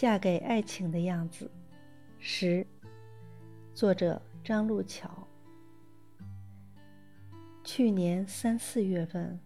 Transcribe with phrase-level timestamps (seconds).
[0.00, 1.50] 嫁给爱情的样子。
[2.18, 2.66] 十，
[3.74, 5.10] 作者张路桥。
[7.62, 9.38] 去年三四月份，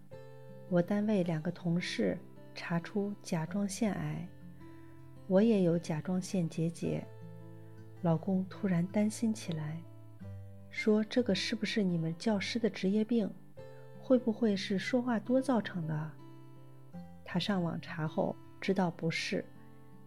[0.69, 2.17] 我单位两个同事
[2.53, 4.25] 查出甲状腺癌，
[5.27, 7.05] 我也有甲状腺结节。
[8.01, 9.83] 老公突然担心起来，
[10.69, 13.29] 说：“这个是不是你们教师的职业病？
[13.99, 16.11] 会不会是说话多造成的？”
[17.25, 19.43] 他上网查后知道不是，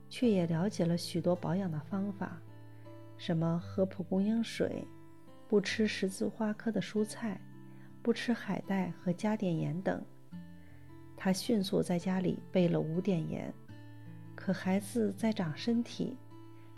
[0.09, 2.41] 却也了解了许多保养的方法，
[3.17, 4.85] 什么喝蒲公英水，
[5.47, 7.41] 不吃十字花科的蔬菜。
[8.01, 10.03] 不吃海带和加碘盐等。
[11.15, 13.53] 他迅速在家里备了五点盐，
[14.35, 16.17] 可孩子在长身体，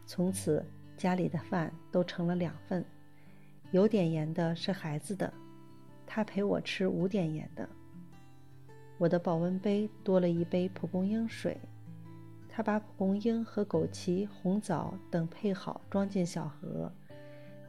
[0.06, 0.64] 从此
[0.96, 2.84] 家里的饭都成了两份，
[3.70, 5.32] 有点盐的是孩子的，
[6.04, 7.68] 他陪我吃无点盐的。
[8.98, 11.56] 我的保温杯多了一杯蒲公英水，
[12.60, 16.92] 他把蒲公英和枸杞、红枣等配好装进小盒，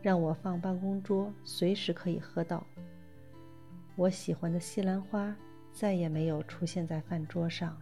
[0.02, 2.62] 让我放办公桌，随时可以喝到。
[3.96, 5.34] 我喜欢的西兰花
[5.72, 7.74] 再也没有出现在饭桌上。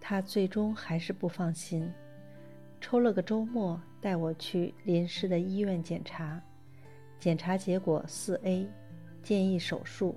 [0.00, 1.92] 他最终还是不放心，
[2.80, 6.40] 抽了个周末带我去临时的医院检查，
[7.18, 8.68] 检查结果四 A，
[9.24, 10.16] 建议手术。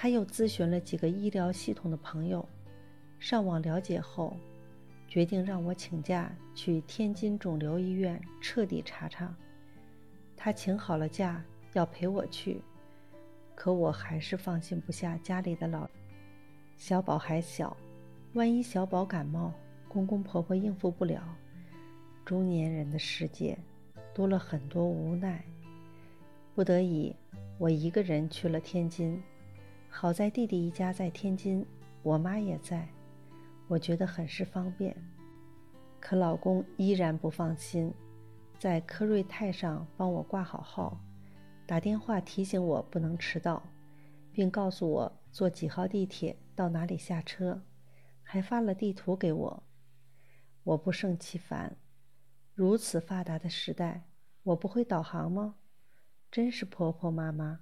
[0.00, 2.48] 他又咨询了几个医疗系统的朋友，
[3.18, 4.36] 上网了解后，
[5.08, 9.34] 决定让我请假去天津肿瘤医院彻底查查。
[10.36, 12.60] 他请好了假，要陪我去，
[13.56, 15.90] 可我还是放心不下家里的老
[16.76, 17.76] 小宝还小，
[18.34, 19.52] 万一小宝感冒，
[19.88, 21.24] 公公婆婆应付不了。
[22.24, 23.58] 中年人的世界
[24.14, 25.44] 多了很多无奈，
[26.54, 27.12] 不得已，
[27.58, 29.20] 我一个人去了天津。
[29.88, 31.66] 好在弟弟一家在天津，
[32.02, 32.88] 我妈也在，
[33.66, 34.96] 我觉得很是方便。
[35.98, 37.92] 可老公依然不放心。
[38.58, 41.00] 在科瑞泰上帮我挂好号，
[41.66, 43.62] 打电话提醒我不能迟到，
[44.32, 47.62] 并告诉我坐几号地铁到哪里下车，
[48.22, 49.62] 还发了地图给我。
[50.64, 51.76] 我不胜其烦，
[52.54, 54.08] 如此发达的时代，
[54.42, 55.56] 我不会导航吗？
[56.30, 57.60] 真是婆婆妈妈。